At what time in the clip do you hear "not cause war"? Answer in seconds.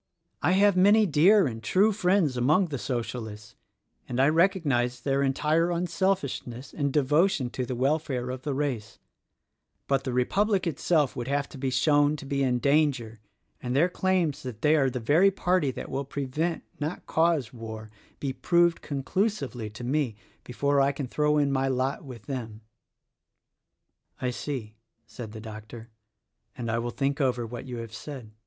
16.79-17.91